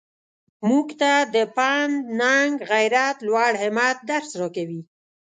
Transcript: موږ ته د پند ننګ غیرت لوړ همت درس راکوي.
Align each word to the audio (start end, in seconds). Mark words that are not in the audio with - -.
موږ 0.67 0.87
ته 1.01 1.11
د 1.33 1.35
پند 1.57 1.95
ننګ 2.19 2.55
غیرت 2.71 3.17
لوړ 3.27 3.51
همت 3.63 3.97
درس 4.09 4.31
راکوي. 4.41 4.81